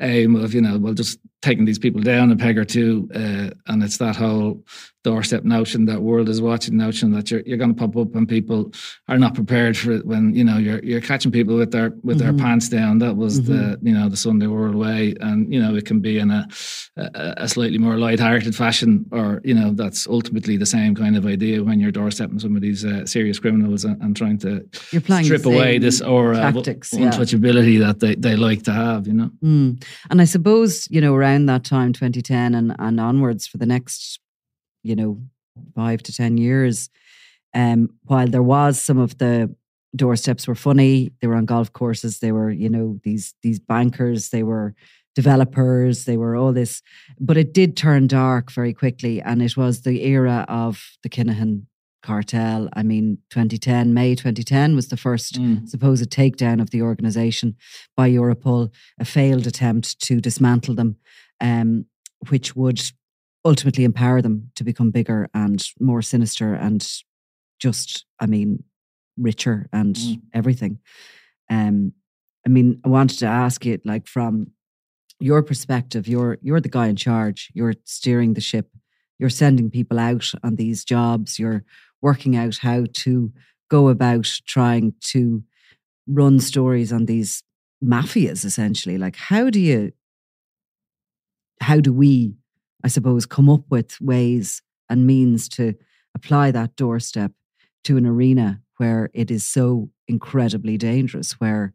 [0.00, 3.50] aim of you know well just taking these people down a peg or two, uh,
[3.66, 4.62] and it's that whole
[5.02, 8.28] doorstep notion, that world is watching notion that you're you're going to pop up and
[8.28, 8.70] people
[9.08, 12.18] are not prepared for it when you know you're you're catching people with their with
[12.18, 12.98] their pants down.
[12.98, 16.18] That was the you know the Sunday World way, and you know it can be
[16.18, 16.46] in a
[16.96, 21.24] a, a slightly more light-hearted fashion, or you know that's ultimately the same kind of
[21.26, 25.00] idea when you're doorstepping some of these uh, serious criminals and, and trying to You're
[25.00, 27.10] playing strip away this aura tactics, of yeah.
[27.10, 29.06] untouchability that they, they like to have.
[29.06, 29.30] You know.
[29.42, 29.82] Mm.
[30.10, 34.20] And I suppose, you know, around that time, 2010 and, and onwards for the next,
[34.82, 35.20] you know,
[35.74, 36.90] five to 10 years,
[37.54, 39.54] um, while there was some of the
[39.96, 44.30] doorsteps were funny, they were on golf courses, they were, you know, these these bankers,
[44.30, 44.74] they were
[45.14, 46.82] developers, they were all this,
[47.18, 49.20] but it did turn dark very quickly.
[49.20, 51.66] And it was the era of the Kinahan
[52.02, 52.68] cartel.
[52.72, 55.68] I mean, 2010, May 2010 was the first Mm.
[55.68, 57.56] supposed takedown of the organization
[57.96, 60.96] by Europol, a failed attempt to dismantle them,
[61.40, 61.86] um,
[62.28, 62.80] which would
[63.44, 66.86] ultimately empower them to become bigger and more sinister and
[67.58, 68.64] just, I mean,
[69.16, 70.22] richer and Mm.
[70.32, 70.78] everything.
[71.48, 71.92] Um,
[72.46, 74.52] I mean, I wanted to ask you, like, from
[75.18, 77.50] your perspective, you're you're the guy in charge.
[77.54, 78.70] You're steering the ship.
[79.18, 81.38] You're sending people out on these jobs.
[81.38, 81.64] You're
[82.02, 83.32] working out how to
[83.70, 85.42] go about trying to
[86.06, 87.42] run stories on these
[87.84, 89.92] mafias essentially like how do you
[91.60, 92.34] how do we
[92.84, 95.74] i suppose come up with ways and means to
[96.14, 97.32] apply that doorstep
[97.84, 101.72] to an arena where it is so incredibly dangerous where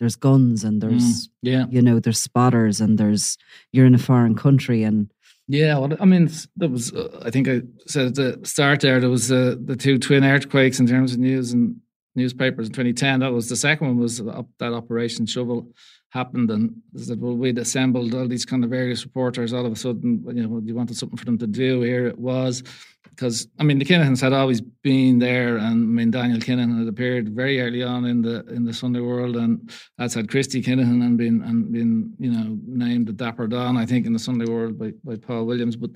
[0.00, 1.66] there's guns and there's mm, Yeah.
[1.70, 3.38] you know there's spotters and there's
[3.72, 5.10] you're in a foreign country and
[5.46, 6.92] Yeah, well, I mean, there was.
[6.92, 8.98] Uh, I think I said at the start there.
[8.98, 11.76] There was uh, the two twin earthquakes in terms of news and
[12.14, 13.20] newspapers in 2010.
[13.20, 13.98] That was the second one.
[13.98, 15.68] Was that Operation Shovel
[16.14, 19.52] happened, and said, well, we'd assembled all these kind of various reporters.
[19.52, 21.82] All of a sudden, you know, you wanted something for them to do.
[21.82, 22.62] Here it was,
[23.10, 26.88] because I mean, the Kinahans had always been there, and I mean, Daniel Kinahan had
[26.88, 31.02] appeared very early on in the in the Sunday World, and that's had Christy Kinahan
[31.04, 34.46] and been and been you know named the Dapper Don, I think, in the Sunday
[34.46, 35.90] World by by Paul Williams, but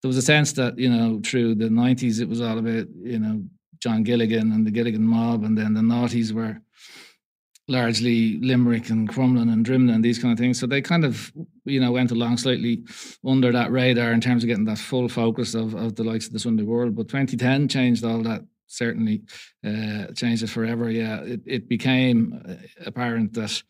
[0.00, 3.18] there was a sense that you know through the 90s it was all about you
[3.18, 3.42] know
[3.80, 6.60] John Gilligan and the Gilligan mob, and then the noughties were
[7.68, 10.58] largely Limerick and Crumlin and Drimnagh and these kind of things.
[10.58, 11.30] So they kind of,
[11.64, 12.82] you know, went along slightly
[13.24, 16.32] under that radar in terms of getting that full focus of, of the likes of
[16.32, 16.96] the Sunday World.
[16.96, 18.42] But 2010 changed all that.
[18.70, 19.22] Certainly
[19.64, 20.90] uh, changed it forever.
[20.90, 22.54] Yeah, it, it became uh,
[22.84, 23.62] apparent that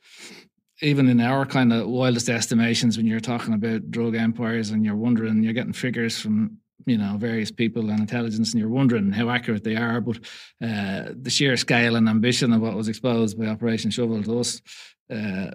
[0.81, 4.97] even in our kind of wildest estimations, when you're talking about drug empires and you're
[4.97, 9.31] wondering, you're getting figures from you know various people and intelligence, and you're wondering how
[9.31, 10.01] accurate they are.
[10.01, 10.19] But
[10.63, 14.61] uh, the sheer scale and ambition of what was exposed by Operation Shovel to us,
[15.11, 15.51] uh,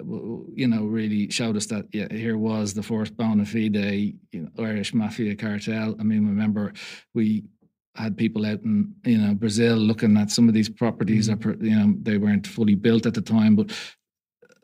[0.54, 4.50] you know, really showed us that yeah, here was the first bona fide you know,
[4.60, 5.96] Irish mafia cartel.
[6.00, 6.74] I mean, remember
[7.14, 7.44] we
[7.96, 11.30] had people out in you know Brazil looking at some of these properties.
[11.30, 13.72] Are, per- you know, they weren't fully built at the time, but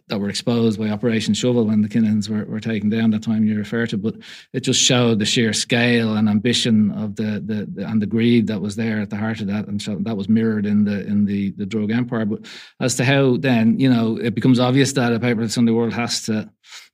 [0.10, 3.46] that were exposed by Operation Shovel when the Kinahans were, were taken down that time
[3.46, 4.16] you refer to, but
[4.54, 8.48] it just showed the sheer scale and ambition of the, the, the and the greed
[8.48, 11.06] that was there at the heart of that, and so that was mirrored in the
[11.06, 12.26] in the the drug empire.
[12.26, 12.46] But
[12.80, 15.94] as to how then you know it becomes obvious that a paper like Sunday World
[15.94, 16.50] has to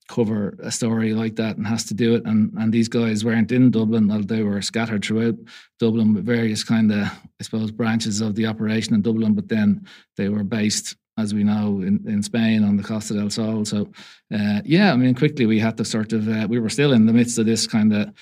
[0.08, 3.51] cover a story like that and has to do it, and and these guys weren't
[3.51, 5.36] in Dublin, well, they were scattered throughout
[5.80, 7.08] Dublin with various kind of
[7.39, 11.43] I suppose branches of the operation in Dublin, but then they were based as we
[11.43, 13.65] know, in, in Spain on the Costa del Sol.
[13.65, 13.89] So,
[14.34, 17.06] uh, yeah, I mean, quickly we had to sort of, uh, we were still in
[17.06, 18.13] the midst of this kind of,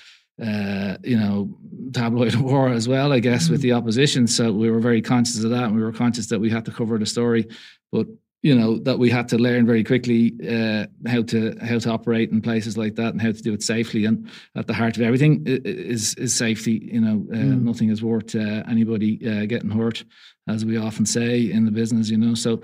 [0.42, 1.56] uh, you know,
[1.92, 3.52] tabloid war as well, I guess, mm.
[3.52, 4.26] with the opposition.
[4.26, 5.64] So we were very conscious of that.
[5.64, 7.48] And we were conscious that we had to cover the story.
[7.90, 8.06] But
[8.44, 12.30] you know that we had to learn very quickly uh, how to how to operate
[12.30, 14.04] in places like that and how to do it safely.
[14.04, 16.90] And at the heart of everything is is safety.
[16.92, 17.62] You know, uh, mm.
[17.62, 20.04] nothing is worth uh, anybody uh, getting hurt,
[20.46, 22.10] as we often say in the business.
[22.10, 22.60] You know, so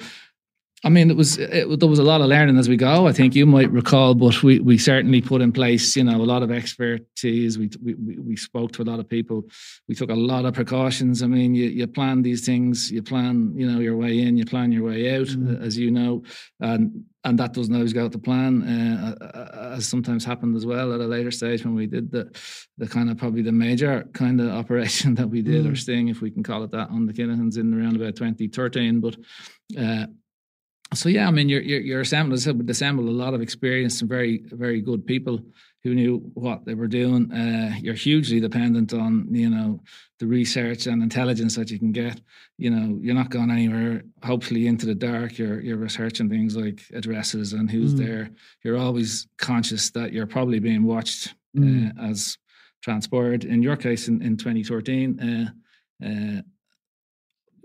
[0.82, 3.06] I mean, it was it, there was a lot of learning as we go.
[3.06, 6.24] I think you might recall, but we, we certainly put in place, you know, a
[6.24, 7.58] lot of expertise.
[7.58, 9.44] We, we we spoke to a lot of people.
[9.88, 11.22] We took a lot of precautions.
[11.22, 12.90] I mean, you, you plan these things.
[12.90, 14.38] You plan, you know, your way in.
[14.38, 15.62] You plan your way out, mm.
[15.62, 16.22] as you know,
[16.60, 21.00] and and that doesn't always go to plan, uh, as sometimes happened as well at
[21.00, 22.34] a later stage when we did the
[22.78, 25.72] the kind of probably the major kind of operation that we did mm.
[25.72, 29.00] or sting, if we can call it that, on the Kinahans in around about 2013,
[29.00, 29.16] but.
[29.78, 30.06] Uh,
[30.94, 34.42] so yeah, I mean, you're you're, you're assembled, assembled a lot of experienced and very
[34.46, 35.40] very good people
[35.82, 37.32] who knew what they were doing.
[37.32, 39.80] Uh, you're hugely dependent on you know
[40.18, 42.20] the research and intelligence that you can get.
[42.58, 44.02] You know, you're not going anywhere.
[44.24, 45.38] Hopefully, into the dark.
[45.38, 47.98] You're you're researching things like addresses and who's mm.
[47.98, 48.30] there.
[48.64, 51.96] You're always conscious that you're probably being watched, mm.
[51.96, 52.36] uh, as
[52.82, 55.20] transpired in your case in in 2013.
[55.20, 56.42] Uh, uh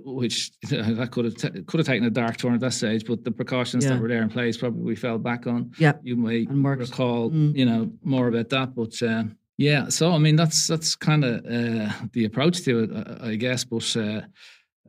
[0.05, 3.23] which that could have t- could have taken a dark turn at that stage, but
[3.23, 3.91] the precautions yeah.
[3.91, 5.71] that were there in place probably we fell back on.
[5.77, 7.55] Yeah, you may recall, mm.
[7.55, 9.23] you know, more about that, but uh,
[9.57, 9.89] yeah.
[9.89, 13.63] So I mean, that's that's kind of uh, the approach to it, I guess.
[13.63, 14.21] But uh,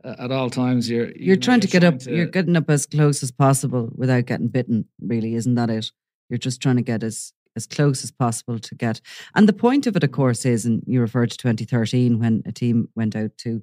[0.03, 1.99] at all times, you're you are trying to get up.
[1.99, 4.85] To, you're getting up as close as possible without getting bitten.
[5.01, 5.91] Really, isn't that it?
[6.29, 9.01] You're just trying to get as as close as possible to get.
[9.35, 12.53] And the point of it, of course, is, and you referred to 2013 when a
[12.53, 13.61] team went out to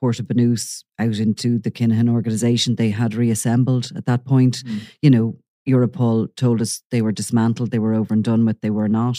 [0.00, 2.74] Puerto Banús, out into the Kinahan organisation.
[2.74, 4.64] They had reassembled at that point.
[4.64, 4.80] Mm.
[5.02, 5.36] You know,
[5.68, 8.60] Europol told us they were dismantled, they were over and done with.
[8.60, 9.18] They were not.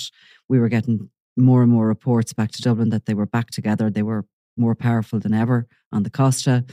[0.50, 3.90] We were getting more and more reports back to Dublin that they were back together.
[3.90, 4.26] They were
[4.58, 6.66] more powerful than ever on the Costa.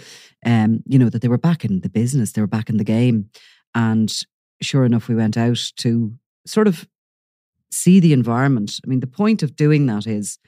[0.45, 2.85] Um, you know, that they were back in the business, they were back in the
[2.85, 3.31] game.
[3.75, 4.13] And
[4.61, 6.13] sure enough, we went out to
[6.47, 6.87] sort of
[7.73, 8.81] see the environment.
[8.85, 10.39] I mean, the point of doing that is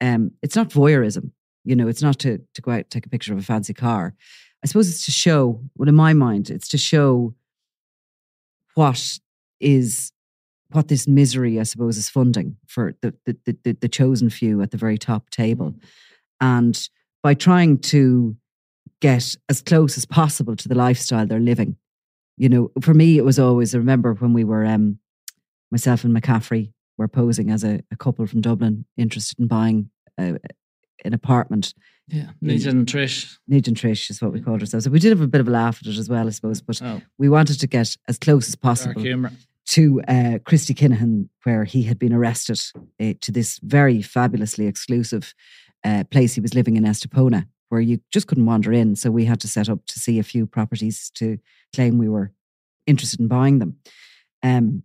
[0.00, 1.32] um, it's not voyeurism.
[1.64, 4.14] You know, it's not to, to go out take a picture of a fancy car.
[4.62, 7.34] I suppose it's to show, well, in my mind, it's to show
[8.74, 9.18] what
[9.58, 10.12] is
[10.72, 14.70] what this misery, I suppose, is funding for the the, the, the chosen few at
[14.70, 15.70] the very top table.
[15.70, 15.86] Mm-hmm.
[16.40, 16.88] And
[17.22, 18.36] by trying to
[19.00, 21.76] get as close as possible to the lifestyle they're living,
[22.36, 24.98] you know, for me, it was always, I remember when we were um,
[25.70, 30.36] myself and McCaffrey were posing as a, a couple from Dublin interested in buying a,
[31.04, 31.74] an apartment.
[32.08, 33.38] Yeah, Nige and Trish.
[33.50, 34.84] Nige and Trish is what we called ourselves.
[34.84, 36.60] So we did have a bit of a laugh at it as well, I suppose.
[36.60, 37.00] But oh.
[37.18, 39.02] we wanted to get as close as possible
[39.66, 42.60] to uh, Christy Kinahan, where he had been arrested,
[43.00, 45.32] uh, to this very fabulously exclusive
[45.84, 48.96] uh, place he was living in Estepona, where you just couldn't wander in.
[48.96, 51.38] So we had to set up to see a few properties to
[51.72, 52.32] claim we were
[52.86, 53.76] interested in buying them.
[54.42, 54.82] Um,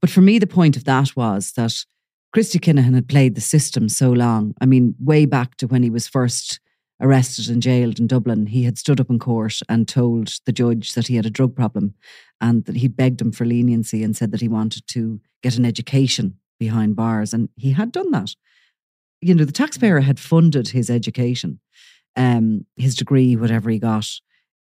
[0.00, 1.84] but for me, the point of that was that
[2.32, 4.54] Christy Kinahan had played the system so long.
[4.60, 6.60] I mean, way back to when he was first
[7.00, 10.94] arrested and jailed in Dublin, he had stood up in court and told the judge
[10.94, 11.94] that he had a drug problem
[12.40, 15.64] and that he'd begged him for leniency and said that he wanted to get an
[15.64, 17.32] education behind bars.
[17.32, 18.34] And he had done that.
[19.20, 21.60] You know, the taxpayer had funded his education,
[22.16, 24.08] um, his degree, whatever he got.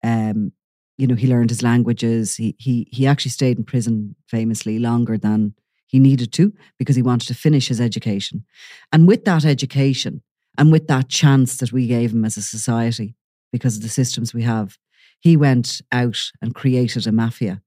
[0.03, 0.53] Um,
[0.97, 2.37] you know, he learned his languages.
[2.37, 5.55] He he he actually stayed in prison famously longer than
[5.87, 8.45] he needed to because he wanted to finish his education.
[8.93, 10.23] And with that education
[10.57, 13.15] and with that chance that we gave him as a society,
[13.53, 14.79] because of the systems we have,
[15.21, 17.63] he went out and created a mafia,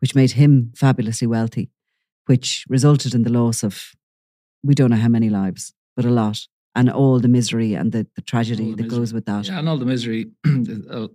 [0.00, 1.70] which made him fabulously wealthy,
[2.26, 3.92] which resulted in the loss of
[4.62, 6.46] we don't know how many lives, but a lot.
[6.74, 8.98] And all the misery and the, the tragedy the that misery.
[8.98, 9.48] goes with that.
[9.48, 10.30] Yeah, and all the misery.
[10.90, 11.08] Uh,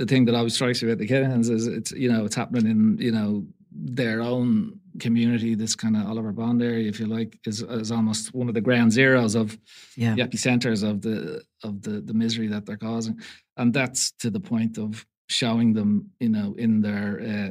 [0.00, 2.70] The thing that always strikes me about the Kinahans is it's you know it's happening
[2.70, 5.54] in you know their own community.
[5.54, 8.62] This kind of Oliver Bond area, if you like, is is almost one of the
[8.62, 9.58] ground zeros of
[9.96, 10.14] yeah.
[10.14, 13.20] the epicenters of the of the the misery that they're causing,
[13.58, 17.50] and that's to the point of showing them, you know, in their uh,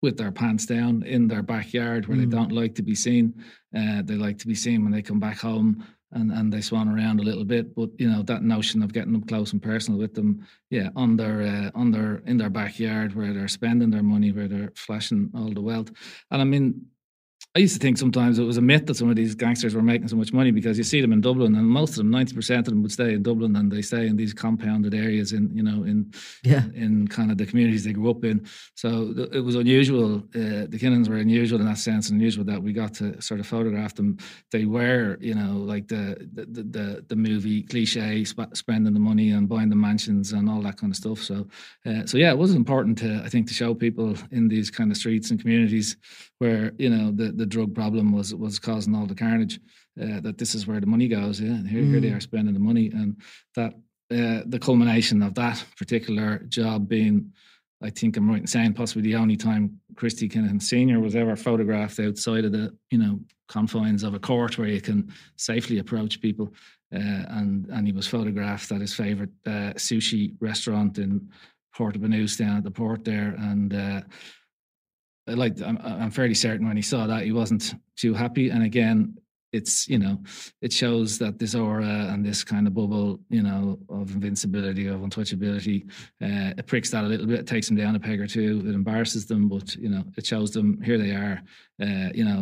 [0.00, 2.20] with their pants down in their backyard where mm.
[2.20, 3.34] they don't like to be seen.
[3.76, 5.84] Uh, they like to be seen when they come back home
[6.14, 7.74] and, and they swan around a little bit.
[7.74, 11.16] But you know that notion of getting up close and personal with them, yeah, on
[11.16, 15.30] their uh, on their in their backyard where they're spending their money, where they're flashing
[15.36, 15.90] all the wealth.
[16.30, 16.86] And I mean,
[17.56, 19.82] I used to think sometimes it was a myth that some of these gangsters were
[19.82, 22.34] making so much money because you see them in Dublin, and most of them, ninety
[22.34, 25.54] percent of them, would stay in Dublin, and they stay in these compounded areas in
[25.54, 26.64] you know in Yeah.
[26.74, 28.44] in kind of the communities they grew up in.
[28.74, 30.16] So th- it was unusual.
[30.34, 33.38] Uh, the Kinahans were unusual in that sense, and unusual that we got to sort
[33.38, 34.16] of photograph them.
[34.50, 39.00] They were, you know, like the the the, the, the movie cliche, sp- spending the
[39.00, 41.20] money and buying the mansions and all that kind of stuff.
[41.20, 41.46] So,
[41.86, 44.90] uh, so yeah, it was important to I think to show people in these kind
[44.90, 45.96] of streets and communities
[46.38, 49.60] where you know the, the drug problem was was causing all the carnage.
[50.00, 51.40] Uh, that this is where the money goes.
[51.40, 53.16] Yeah, and here, here they are spending the money, and
[53.54, 53.74] that
[54.10, 57.32] uh, the culmination of that particular job being,
[57.80, 61.36] I think I'm right in saying, possibly the only time Christy Kinahan Senior was ever
[61.36, 66.20] photographed outside of the you know confines of a court where you can safely approach
[66.20, 66.52] people.
[66.94, 71.28] Uh, and and he was photographed at his favorite uh, sushi restaurant in
[71.74, 74.00] Port Banús down at the port there, and uh,
[75.26, 78.50] like I'm, I'm fairly certain when he saw that he wasn't too happy.
[78.50, 79.16] And again,
[79.58, 80.14] it's you know
[80.60, 85.00] it shows that this aura and this kind of bubble you know of invincibility of
[85.00, 85.78] untouchability
[86.22, 88.74] uh, it pricks that a little bit takes them down a peg or two it
[88.74, 91.40] embarrasses them but you know it shows them here they are
[91.82, 92.40] uh, you know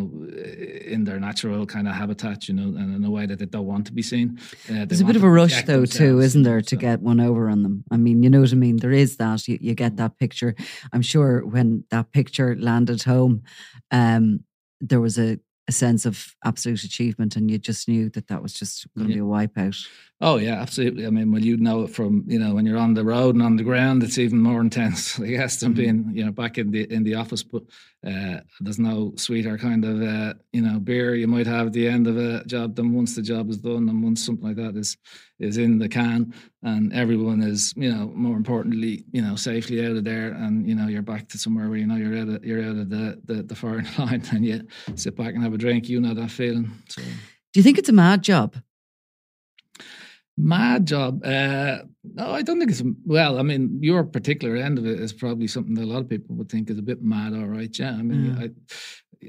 [0.94, 3.66] in their natural kind of habitat you know and in a way that they don't
[3.66, 4.38] want to be seen
[4.70, 7.48] uh, There's a bit of a rush, though, too, isn't there, to get one over
[7.48, 7.84] on them?
[7.90, 8.76] I mean, you know what I mean?
[8.76, 9.48] There is that.
[9.48, 10.54] You, you get that picture.
[10.92, 13.42] I'm sure when that picture landed home,
[13.90, 14.44] um,
[14.80, 18.52] there was a, a sense of absolute achievement, and you just knew that that was
[18.52, 19.16] just going to Yeah.
[19.16, 19.86] be a wipeout.
[20.20, 21.06] Oh yeah, absolutely.
[21.06, 23.42] I mean, well, you know it from you know when you're on the road and
[23.44, 26.70] on the ground, it's even more intense, I guess, than being you know back in
[26.70, 27.42] the in the office.
[27.42, 27.62] But
[28.06, 31.88] uh, there's no sweeter kind of uh, you know beer you might have at the
[31.88, 34.76] end of a job than once the job is done and once something like that
[34.76, 34.96] is
[35.38, 39.96] is in the can and everyone is you know more importantly you know safely out
[39.96, 42.44] of there and you know you're back to somewhere where you know you're out of
[42.44, 45.58] you're out of the the, the firing line and you sit back and have a
[45.58, 45.88] drink.
[45.88, 46.70] You know that feeling.
[46.88, 47.02] So.
[47.02, 48.56] Do you think it's a mad job?
[50.42, 51.24] Mad job.
[51.24, 53.38] Uh, no, I don't think it's well.
[53.38, 56.34] I mean, your particular end of it is probably something that a lot of people
[56.34, 57.32] would think is a bit mad.
[57.32, 57.92] All right, yeah.
[57.92, 58.36] I mean,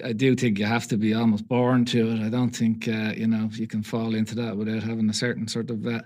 [0.04, 2.26] I, I do think you have to be almost born to it.
[2.26, 5.47] I don't think uh, you know you can fall into that without having a certain
[5.47, 6.02] sort of uh,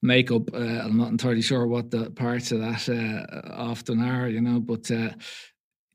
[0.00, 0.54] makeup.
[0.54, 4.58] Uh, I'm not entirely sure what the parts of that uh, often are, you know,
[4.58, 4.90] but.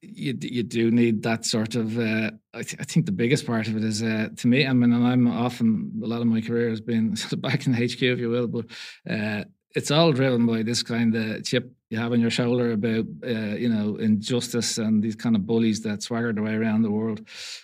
[0.03, 1.97] Uh, you you do need that sort of.
[1.97, 4.65] Uh, I, th- I think the biggest part of it is uh, to me.
[4.65, 7.85] I mean, and I'm often a lot of my career has been back in the
[7.85, 8.65] HQ, if you will, but
[9.09, 9.43] uh,
[9.75, 13.55] it's all driven by this kind of chip you have on your shoulder about uh,
[13.55, 17.21] you know injustice and these kind of bullies that swagger their way around the world,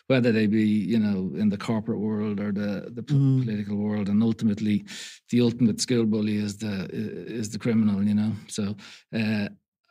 [0.08, 4.10] whether they be you know in the corporate world or the the p- political world,
[4.10, 4.86] and ultimately
[5.30, 8.04] the ultimate school bully is the is the criminal.
[8.04, 8.76] You know, so.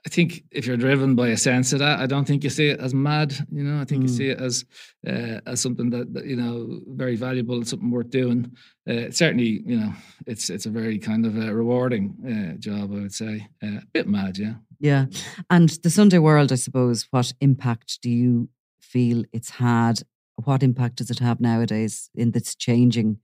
[0.06, 2.68] I think if you're driven by a sense of that, I don't think you see
[2.68, 3.34] it as mad.
[3.50, 4.64] You know, I think you see it as
[5.06, 8.52] uh, as something that, that you know very valuable and something worth doing.
[8.88, 9.92] Uh, certainly, you know,
[10.26, 12.92] it's it's a very kind of a rewarding uh, job.
[12.92, 14.54] I would say uh, a bit mad, yeah.
[14.78, 15.06] Yeah.
[15.50, 18.48] And the Sunday World, I suppose, what impact do you
[18.80, 20.02] feel it's had?
[20.44, 23.18] What impact does it have nowadays in this changing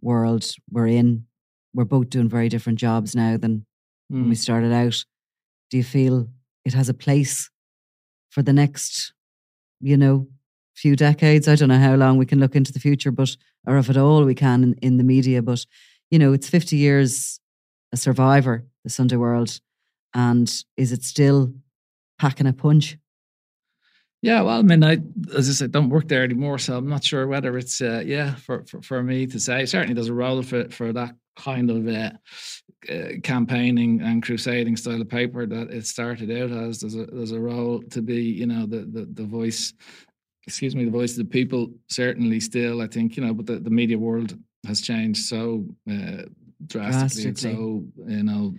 [0.00, 1.26] world we're in?
[1.74, 3.66] We're both doing very different jobs now than
[4.08, 4.38] when we Mm.
[4.38, 5.04] started out.
[5.70, 6.28] Do you feel
[6.64, 7.50] it has a place
[8.30, 9.12] for the next,
[9.80, 10.28] you know,
[10.74, 11.48] few decades?
[11.48, 13.96] I don't know how long we can look into the future, but or if at
[13.96, 15.42] all we can in, in the media.
[15.42, 15.64] But
[16.10, 17.40] you know, it's fifty years
[17.92, 19.60] a survivor, the Sunday World,
[20.14, 21.54] and is it still
[22.18, 22.96] packing a punch?
[24.22, 24.98] Yeah, well, I mean, I
[25.36, 28.36] as I said, don't work there anymore, so I'm not sure whether it's uh, yeah
[28.36, 29.66] for, for for me to say.
[29.66, 32.10] Certainly, there's a role for for that kind of uh,
[32.92, 36.80] uh, campaigning and crusading style of paper that it started out as.
[36.80, 39.72] There's a there's a role to be, you know, the the, the voice.
[40.46, 41.68] Excuse me, the voice of the people.
[41.88, 46.24] Certainly, still, I think you know, but the, the media world has changed so uh,
[46.66, 47.32] drastically, and Drastically.
[47.32, 48.54] so you know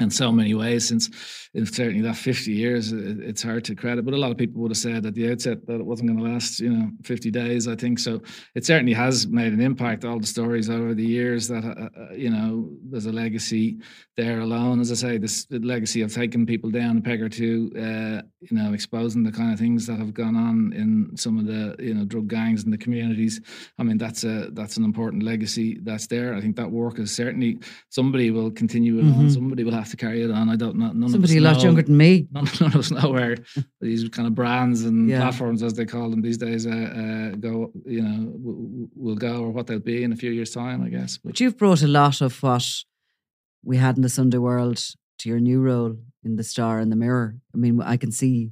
[0.00, 1.10] in so many ways since
[1.54, 4.60] in certainly that 50 years it, it's hard to credit but a lot of people
[4.62, 7.30] would have said at the outset that it wasn't going to last you know 50
[7.30, 7.98] days i think.
[7.98, 8.20] So
[8.54, 12.14] it certainly has made an impact all the stories over the years that uh, uh,
[12.14, 13.78] you know there's a legacy
[14.16, 14.80] there alone.
[14.80, 18.56] As i say this legacy of taking people down a peg or two uh, you
[18.56, 21.94] know exposing the kind of things that have gone on in some of the you
[21.94, 23.40] know drug gangs in the communities
[23.78, 26.34] i mean that's a that's an important legacy that's there.
[26.34, 27.58] I think that work is certainly
[27.88, 30.90] somebody will continue it on somebody will have to carry it on i don't know
[30.92, 32.26] none Somebody a lot know, younger than me.
[32.32, 33.36] none, none of us know where
[33.80, 35.20] these kind of brands and Yeah.
[35.22, 39.16] platforms as they call them these days uh, uh, go you know w- w- will
[39.16, 41.56] go or what they'll be in a few years time i guess but But you've
[41.56, 42.66] brought a lot of what
[43.64, 44.78] we had in the Sunday World
[45.18, 47.36] to your new role in the Star and the Mirror.
[47.54, 48.50] I mean, I can see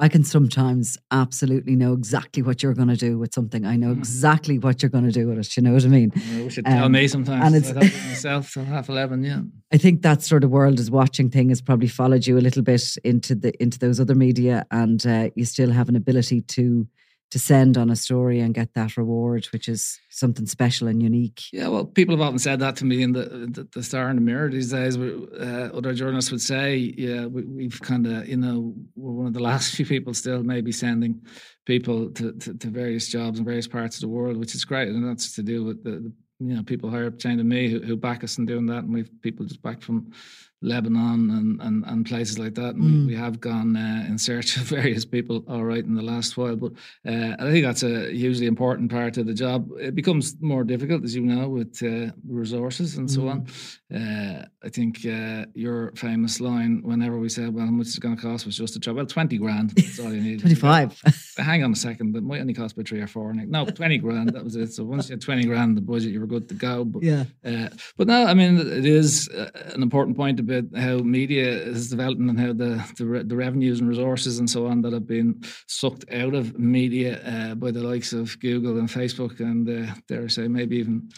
[0.00, 3.66] I can sometimes absolutely know exactly what you're going to do with something.
[3.66, 5.56] I know exactly what you're going to do with it.
[5.56, 6.10] You know what I mean?
[6.16, 7.44] I wish you'd um, tell me sometimes.
[7.46, 9.22] And it's myself till half eleven.
[9.24, 9.42] Yeah,
[9.72, 12.62] I think that sort of world is watching thing has probably followed you a little
[12.62, 16.86] bit into the into those other media, and uh, you still have an ability to
[17.30, 21.42] to send on a story and get that reward, which is something special and unique.
[21.52, 24.16] Yeah, well, people have often said that to me in the the, the Star and
[24.16, 24.96] the Mirror these days.
[24.96, 29.34] Uh, other journalists would say, yeah, we, have kind of, you know, we're one of
[29.34, 31.20] the last few people still maybe sending
[31.66, 34.88] people to, to, to, various jobs in various parts of the world, which is great,
[34.88, 37.68] and that's to do with the, the you know people higher up chain than me
[37.68, 40.12] who, who back us in doing that, and we've people just back from
[40.60, 42.74] Lebanon and, and, and places like that.
[42.74, 43.00] And mm.
[43.06, 46.36] we, we have gone uh, in search of various people, all right, in the last
[46.36, 46.56] while.
[46.56, 46.72] But
[47.06, 49.70] uh, I think that's a hugely important part of the job.
[49.78, 53.14] It becomes more difficult, as you know, with uh, resources and mm.
[53.14, 53.42] so on.
[53.42, 54.42] Mm.
[54.42, 58.00] Uh, I think uh, your famous line, whenever we said, well, how much is it
[58.00, 58.96] going to cost, was just a job.
[58.96, 59.70] Well, 20 grand.
[59.70, 60.40] That's all you need.
[60.40, 61.00] 25.
[61.38, 62.16] Hang on a second.
[62.16, 63.32] It might only cost by three or four.
[63.32, 64.30] No, 20 grand.
[64.30, 64.72] That was it.
[64.72, 66.84] So once you had 20 grand in the budget, you were good to go.
[66.84, 67.24] But, yeah.
[67.44, 72.28] Uh, but no, I mean, it is an important point about how media is developing
[72.28, 76.04] and how the, the, the revenues and resources and so on that have been sucked
[76.12, 80.28] out of media uh, by the likes of Google and Facebook and uh, dare I
[80.28, 81.08] say maybe even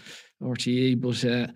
[0.42, 1.46] RTE, but uh,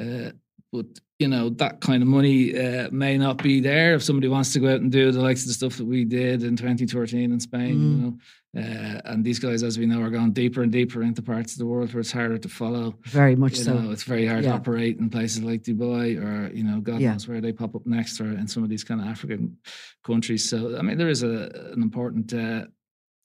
[0.00, 0.32] uh,
[0.72, 0.86] but
[1.18, 4.60] you know that kind of money uh, may not be there if somebody wants to
[4.60, 7.40] go out and do the likes of the stuff that we did in 2013 in
[7.40, 7.76] Spain.
[7.76, 7.80] Mm.
[7.80, 8.18] You know,
[8.56, 11.58] uh, and these guys, as we know, are going deeper and deeper into parts of
[11.58, 12.96] the world where it's harder to follow.
[13.04, 13.74] Very much you so.
[13.74, 14.50] Know, it's very hard yeah.
[14.50, 17.12] to operate in places like Dubai or, you know, God yeah.
[17.12, 19.56] knows where they pop up next or in some of these kind of African
[20.04, 20.48] countries.
[20.48, 22.64] So, I mean, there is a, an important uh,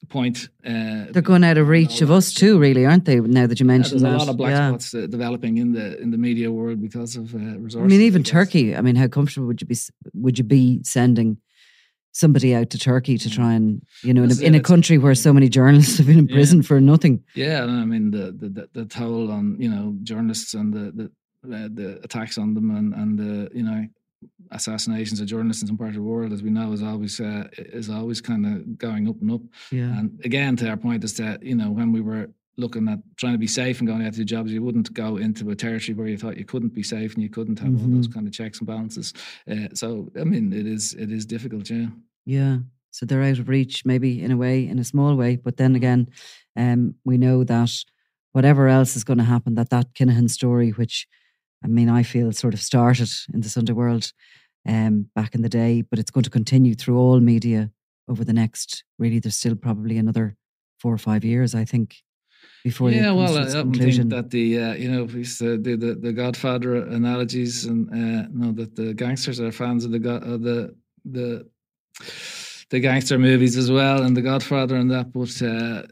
[0.09, 0.49] point.
[0.65, 3.19] Uh, They're going out of reach of us too, really, aren't they?
[3.19, 4.23] Now that you mentioned yeah, there's that.
[4.23, 4.69] a lot of black yeah.
[4.69, 7.85] spots uh, developing in the in the media world because of uh, resources.
[7.85, 8.75] I mean, even I Turkey.
[8.75, 9.77] I mean, how comfortable would you be?
[10.13, 11.37] Would you be sending
[12.15, 15.13] somebody out to Turkey to try and you know in a, in a, country where
[15.13, 16.67] so many journalists have been in prison yeah.
[16.67, 17.23] for nothing.
[17.35, 21.09] Yeah, I mean the, the the toll on you know journalists and the
[21.43, 23.85] the, the attacks on them and and the you know
[24.51, 27.47] assassinations of journalists in some part of the world, as we know, is always uh,
[27.57, 29.41] is always kind of going up and up.
[29.71, 29.97] Yeah.
[29.97, 33.33] And again, to our point is that you know when we were looking at trying
[33.33, 35.93] to be safe and going out to do jobs, you wouldn't go into a territory
[35.93, 37.91] where you thought you couldn't be safe and you couldn't have mm-hmm.
[37.91, 39.13] all those kind of checks and balances.
[39.49, 41.87] Uh, so I mean, it is it is difficult, yeah.
[42.25, 42.57] Yeah.
[42.91, 45.35] So they're out of reach, maybe in a way, in a small way.
[45.35, 46.07] But then again,
[46.55, 47.71] um, we know that
[48.31, 51.07] whatever else is going to happen, that that Kinahan story, which
[51.63, 54.11] I mean, I feel sort of started in this underworld
[54.67, 57.71] um, back in the day, but it's going to continue through all media
[58.07, 58.83] over the next.
[58.99, 60.35] Really, there's still probably another
[60.79, 61.95] four or five years, I think,
[62.63, 66.13] before yeah well i think that the uh, you know we used to the, the
[66.13, 70.75] godfather analogies and uh, know that the gangsters are fans of the of the
[71.05, 71.45] the
[72.69, 75.11] the gangster movies as well, and The Godfather and that.
[75.11, 75.83] But uh,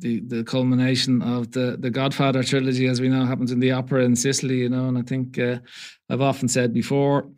[0.00, 4.04] the the culmination of the the Godfather trilogy, as we know, happens in the opera
[4.04, 4.58] in Sicily.
[4.58, 5.58] You know, and I think uh,
[6.08, 7.28] I've often said before.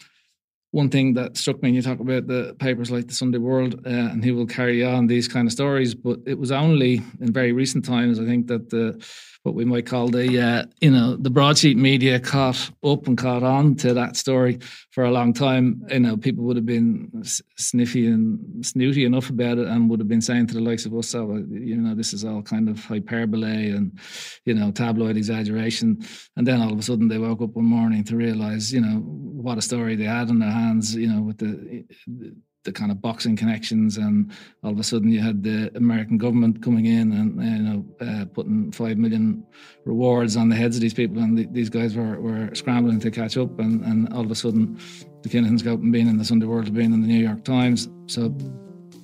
[0.71, 3.75] One thing that struck me when you talk about the papers like the Sunday World,
[3.85, 7.31] uh, and who will carry on these kind of stories, but it was only in
[7.31, 8.99] very recent times, I think, that the
[9.43, 13.43] what we might call the uh, you know the broadsheet media caught up and caught
[13.43, 14.59] on to that story
[14.93, 15.83] for a long time.
[15.89, 17.11] You know, people would have been
[17.57, 20.95] sniffy and snooty enough about it, and would have been saying to the likes of
[20.95, 23.99] us, "Oh, you know, this is all kind of hyperbole and
[24.45, 26.05] you know tabloid exaggeration."
[26.37, 29.01] And then all of a sudden, they woke up one morning to realize, you know,
[29.01, 30.95] what a story they had in their hands.
[30.95, 32.37] You know, with the the
[32.71, 34.31] kind of boxing connections, and
[34.63, 38.25] all of a sudden you had the American government coming in and you know uh,
[38.27, 39.45] putting five million
[39.85, 43.11] rewards on the heads of these people, and the, these guys were, were scrambling to
[43.11, 44.79] catch up, and, and all of a sudden
[45.23, 47.89] the Kinahans go and being in the Sunday World, being in the New York Times.
[48.07, 48.33] So,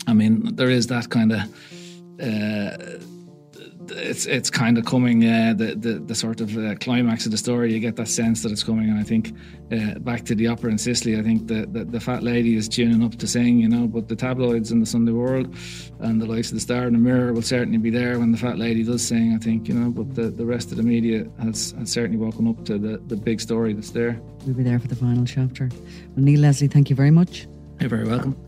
[0.06, 1.40] I mean, there is that kind of.
[2.20, 2.98] Uh,
[3.90, 7.38] it's it's kind of coming uh, the, the the sort of uh, climax of the
[7.38, 7.72] story.
[7.72, 9.34] You get that sense that it's coming, and I think
[9.72, 11.18] uh, back to the opera in Sicily.
[11.18, 13.86] I think the, the, the fat lady is tuning up to sing, you know.
[13.86, 15.54] But the tabloids in the Sunday World
[16.00, 18.38] and the likes of the Star and the Mirror will certainly be there when the
[18.38, 19.34] fat lady does sing.
[19.34, 19.90] I think you know.
[19.90, 23.16] But the, the rest of the media has, has certainly woken up to the the
[23.16, 24.20] big story that's there.
[24.46, 25.68] We'll be there for the final chapter.
[26.16, 27.46] Well, Neil Leslie, thank you very much.
[27.80, 28.47] You're very welcome.